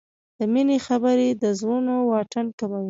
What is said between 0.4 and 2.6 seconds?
مینې خبرې د زړونو واټن